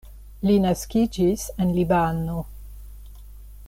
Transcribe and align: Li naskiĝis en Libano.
Li 0.49 0.55
naskiĝis 0.63 1.45
en 1.65 1.75
Libano. 1.77 2.41